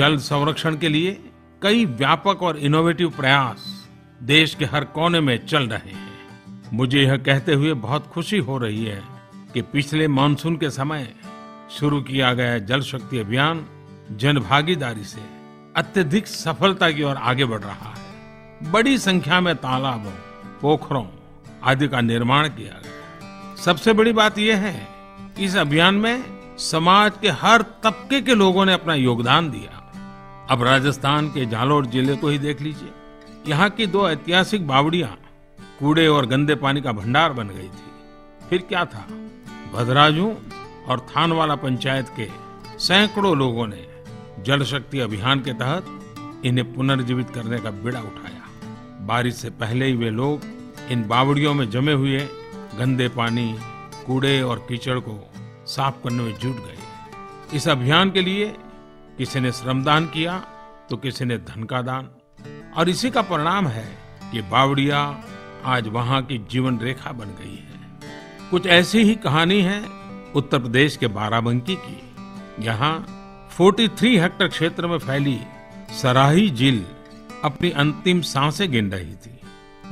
[0.00, 1.24] जल संरक्षण के लिए
[1.62, 3.88] कई व्यापक और इनोवेटिव प्रयास
[4.22, 8.58] देश के हर कोने में चल रहे हैं। मुझे यह कहते हुए बहुत खुशी हो
[8.58, 9.02] रही है
[9.54, 11.12] कि पिछले मानसून के समय
[11.70, 13.66] शुरू किया गया जल शक्ति अभियान
[14.12, 15.20] जन भागीदारी से
[15.76, 20.10] अत्यधिक सफलता की ओर आगे बढ़ रहा है। बड़ी संख्या में तालाबों,
[20.60, 21.06] पोखरों
[21.64, 24.88] आदि का निर्माण किया गया। सबसे बड़ी बात यह है
[25.36, 29.76] कि इस अभियान में समाज के हर तबके के लोगों ने अपना योगदान दिया।
[30.50, 32.88] अब राजस्थान के जालोर ज़िले को ही देख लीजिए।
[33.48, 35.10] यहाँ की दो ऐतिहासिक बावड़ियाँ,
[35.78, 39.06] कूड़े और गंदे पानी का भंडार बन गई थी। फिर क्या था?
[39.74, 40.26] भद्राजू
[40.88, 42.26] और थानवाला पंचायत के
[42.78, 43.86] सैकड़ों लोगों ने
[44.42, 49.94] जल शक्ति अभियान के तहत इन्हें पुनर्जीवित करने का बिड़ा उठाया। बारिश से पहले ही
[49.96, 50.40] वे लोग
[50.90, 52.18] इन बावड़ियों में जमे हुए
[52.78, 53.54] गंदे पानी,
[54.06, 55.18] कूड़े और कीचड़ को
[55.66, 58.52] साफ़ करने में जुट गए। इस अभियान के लिए
[59.20, 60.38] किसी ने श्रमदान किया
[60.90, 62.08] तो किसी ने धन का दान।
[62.76, 63.84] और इसी का परिणाम है
[64.32, 65.24] कि बावड़िया
[65.64, 68.00] आज वहाँ की जीवन रेखा बन गई है।
[68.50, 69.80] कुछ ऐसी ही कहानी है
[70.34, 72.94] उत्तर प्रदेश के बाराबंकी की यहाँ
[73.58, 75.40] 43 हेक्टर क्षेत्र में फैली
[76.02, 76.84] सराही झील
[77.44, 79.40] अपनी अंतिम साँसें गिन रही थी,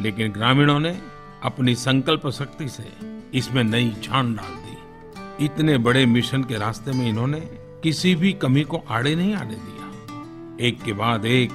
[0.00, 0.98] लेकिन ग्रामीणों ने
[1.42, 2.88] अपनी संकल्प शक्ति से
[3.34, 8.62] इसमें नई जान डाल दी। इतने बड़े मिशन के रास्ते में इन्होंने किसी भी कमी
[8.62, 11.50] को आड़े नहीं आने दिया। एक के बाद एक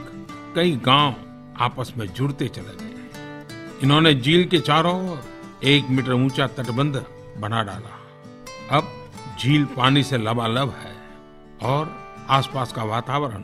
[0.55, 1.15] कई गाँव
[1.59, 5.23] आपस में जुड़ते चले गए। इन्होंने झील के चारों ओर
[5.63, 7.05] एक मीटर ऊँचा तटबंध
[7.37, 7.99] बना डाला।
[8.77, 8.91] अब
[9.39, 10.95] झील पानी से लबालब है
[11.61, 11.95] और
[12.29, 13.43] आसपास का वातावरण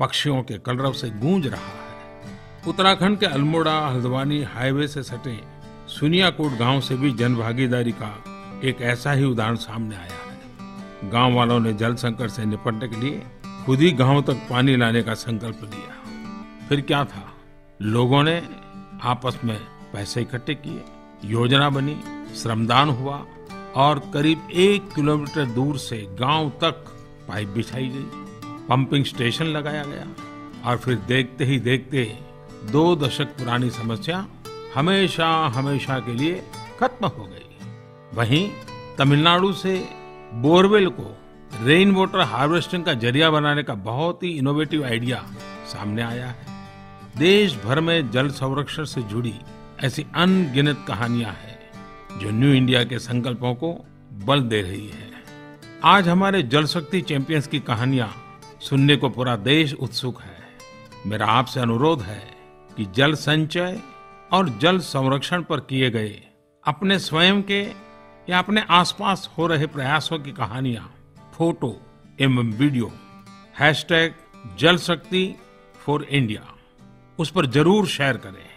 [0.00, 5.40] पक्षियों के कलरव से गूंज रहा है। उत्तराखंड के अल्मोड़ा, हल्द्वानी हाईवे से सटे
[5.88, 8.24] सुनियाकोट गाँव से भी जनभागीदारी का
[8.64, 10.17] एक ऐसा ही उदाहरण सामने आया।
[11.04, 13.22] गाँव वालों ने जल संकट से निपटने के लिए
[13.66, 15.94] खुद ही गाँव तक पानी लाने का संकल्प लिया।
[16.68, 17.32] फिर क्या था?
[17.82, 18.42] लोगों ने
[19.02, 19.58] आपस में
[19.92, 20.82] पैसे इकट्ठे किए,
[21.24, 22.00] योजना बनी,
[22.36, 23.24] श्रमदान हुआ
[23.76, 26.84] और करीब एक किलोमीटर दूर से गाँव तक
[27.28, 28.06] पाइप बिछाई गई।
[28.68, 30.06] पंपिंग स्टेशन लगाया गया
[30.70, 32.18] और फिर देखते ही देखते
[32.72, 34.26] दो दशक पुरानी समस्या
[34.74, 36.42] हमेशा हमेशा के लिए
[36.80, 37.56] खत्म हो गई।
[38.14, 38.50] वहीं
[38.98, 39.97] तमिलनाडु से
[40.34, 41.16] बोरवेल को
[41.64, 45.24] रेन वाटर हार्वेस्टिंग का ज़रिया बनाने का बहुत ही इनोवेटिव आइडिया
[45.66, 46.46] सामने आया है।
[47.18, 49.34] देश भर में जल संरक्षण से जुड़ी
[49.84, 51.58] ऐसी अनगिनत कहानियाँ हैं,
[52.18, 55.10] जो न्यू इंडिया के संकल्पों को बल दे रही है।
[55.84, 58.14] आज हमारे जल शक्ति चैंपियंस की कहानियाँ
[58.60, 60.36] सुनने को पूरा देश उत्सुक है।
[61.06, 62.22] मेरा आपसे अनुरोध है
[62.76, 63.80] कि जल संचय
[64.32, 66.22] और जल संरक्षण पर किए गए
[66.64, 67.87] अपने स्वयं के
[68.28, 70.94] या अपने आसपास हो रहे प्रयासों की कहानियाँ,
[71.34, 71.76] फ़ोटो,
[72.20, 72.90] एवं वीडियो,
[73.60, 74.14] हैशटैग
[74.58, 75.34] जल शक्ति
[75.84, 76.42] फॉर इंडिया,
[77.18, 78.47] उस पर ज़रूर शेयर करें।